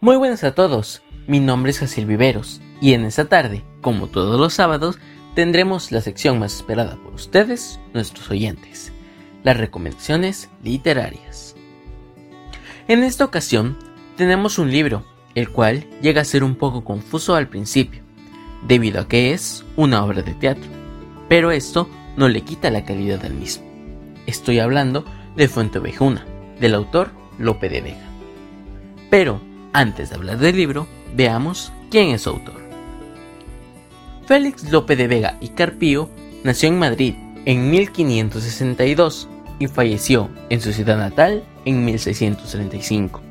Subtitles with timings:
[0.00, 4.38] Muy buenas a todos, mi nombre es Jaciel Viveros y en esta tarde, como todos
[4.38, 4.96] los sábados,
[5.34, 8.92] tendremos la sección más esperada por ustedes, nuestros oyentes,
[9.42, 11.56] las recomendaciones literarias.
[12.86, 13.76] En esta ocasión
[14.16, 18.04] tenemos un libro, el cual llega a ser un poco confuso al principio,
[18.68, 20.70] debido a que es una obra de teatro,
[21.28, 23.64] pero esto no le quita la calidad al mismo.
[24.28, 25.04] Estoy hablando
[25.34, 26.24] de Fuente Ovejuna,
[26.60, 28.08] del autor Lope de Vega.
[29.10, 32.60] Pero, antes de hablar del libro, veamos quién es su autor.
[34.26, 36.10] Félix Lope de Vega y Carpío
[36.44, 43.22] nació en Madrid en 1562 y falleció en su ciudad natal en 1635.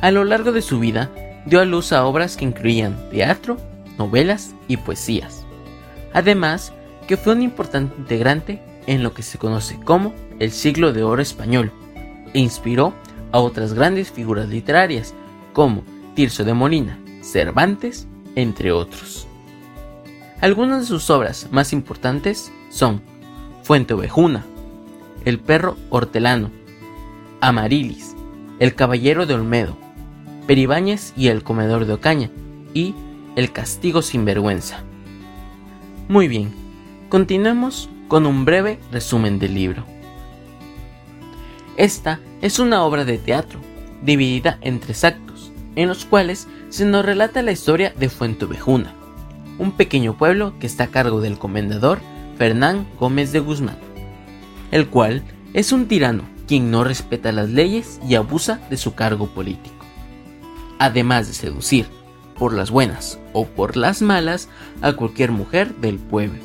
[0.00, 1.10] A lo largo de su vida
[1.46, 3.56] dio a luz a obras que incluían teatro,
[3.98, 5.44] novelas y poesías.
[6.12, 6.72] Además,
[7.06, 11.20] que fue un importante integrante en lo que se conoce como el siglo de oro
[11.20, 11.72] español
[12.32, 12.94] e inspiró
[13.32, 15.14] a otras grandes figuras literarias
[15.58, 15.82] como
[16.14, 19.26] Tirso de Molina, Cervantes, entre otros.
[20.40, 23.02] Algunas de sus obras más importantes son
[23.64, 24.46] Fuente Ovejuna,
[25.24, 26.52] El perro hortelano,
[27.40, 28.14] Amarilis,
[28.60, 29.76] El caballero de Olmedo,
[30.46, 32.30] Peribáñez y el comedor de Ocaña
[32.72, 32.94] y
[33.34, 34.84] El castigo sin vergüenza.
[36.08, 36.54] Muy bien,
[37.08, 39.82] continuemos con un breve resumen del libro.
[41.76, 43.58] Esta es una obra de teatro,
[44.02, 48.94] dividida en tres actos, en los cuales se nos relata la historia de Fuentovejuna,
[49.58, 52.00] un pequeño pueblo que está a cargo del comendador
[52.36, 53.78] Fernán Gómez de Guzmán,
[54.70, 55.22] el cual
[55.54, 59.84] es un tirano quien no respeta las leyes y abusa de su cargo político.
[60.78, 61.86] Además de seducir,
[62.38, 64.48] por las buenas o por las malas,
[64.80, 66.38] a cualquier mujer del pueblo.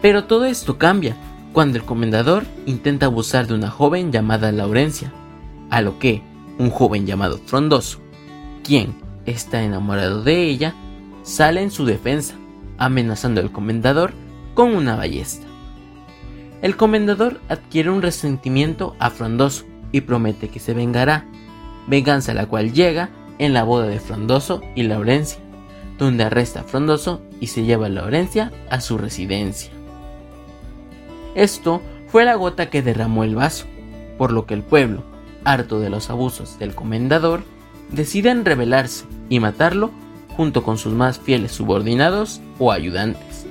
[0.00, 1.16] Pero todo esto cambia
[1.52, 5.12] cuando el comendador intenta abusar de una joven llamada Laurencia,
[5.74, 6.22] a lo que
[6.56, 7.98] un joven llamado Frondoso,
[8.62, 8.94] quien
[9.26, 10.72] está enamorado de ella,
[11.24, 12.36] sale en su defensa,
[12.78, 14.12] amenazando al comendador
[14.54, 15.44] con una ballesta.
[16.62, 21.26] El comendador adquiere un resentimiento a Frondoso y promete que se vengará,
[21.88, 25.40] venganza la cual llega en la boda de Frondoso y Laurencia,
[25.98, 29.72] donde arresta a Frondoso y se lleva a Laurencia a su residencia.
[31.34, 33.66] Esto fue la gota que derramó el vaso,
[34.18, 35.13] por lo que el pueblo,
[35.44, 37.44] harto de los abusos del comendador,
[37.90, 39.90] deciden rebelarse y matarlo
[40.36, 43.46] junto con sus más fieles subordinados o ayudantes.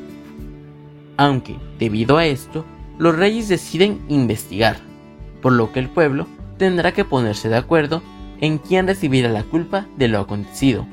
[1.18, 2.66] Aunque, debido a esto,
[2.98, 4.78] los reyes deciden investigar,
[5.42, 6.28] por lo que el pueblo
[6.58, 8.02] tendrá que ponerse de acuerdo
[8.42, 10.86] en quién recibirá la culpa de lo acontecido,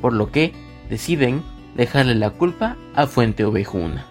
[0.00, 0.52] por lo que
[0.88, 1.42] deciden
[1.76, 4.06] dejarle la culpa a Fuente Ovejuna.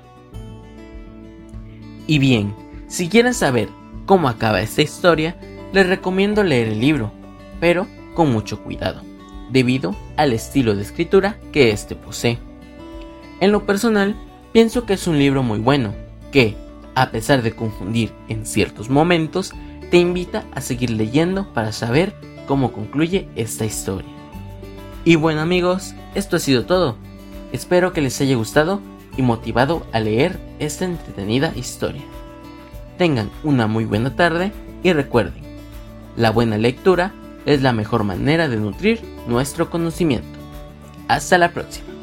[2.05, 2.53] Y bien,
[2.87, 3.69] si quieren saber
[4.05, 5.37] cómo acaba esta historia,
[5.73, 7.11] les recomiendo leer el libro,
[7.59, 9.01] pero con mucho cuidado,
[9.51, 12.39] debido al estilo de escritura que éste posee.
[13.39, 14.15] En lo personal,
[14.53, 15.93] pienso que es un libro muy bueno,
[16.31, 16.55] que,
[16.95, 19.53] a pesar de confundir en ciertos momentos,
[19.91, 22.15] te invita a seguir leyendo para saber
[22.47, 24.09] cómo concluye esta historia.
[25.05, 26.97] Y bueno amigos, esto ha sido todo.
[27.51, 28.81] Espero que les haya gustado
[29.15, 32.03] y motivado a leer esta entretenida historia.
[32.97, 34.51] Tengan una muy buena tarde
[34.83, 35.46] y recuerden,
[36.17, 37.13] la buena lectura
[37.45, 40.37] es la mejor manera de nutrir nuestro conocimiento.
[41.07, 41.96] Hasta la próxima.